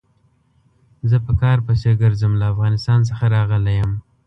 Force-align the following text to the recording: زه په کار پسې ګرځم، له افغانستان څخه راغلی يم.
زه 1.09 1.17
په 1.25 1.31
کار 1.41 1.57
پسې 1.65 1.91
ګرځم، 2.01 2.33
له 2.41 2.45
افغانستان 2.53 2.99
څخه 3.09 3.25
راغلی 3.35 3.75
يم. 3.81 3.91